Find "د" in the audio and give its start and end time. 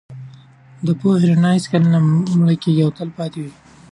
0.85-0.87